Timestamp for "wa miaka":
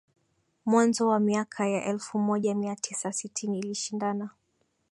1.07-1.67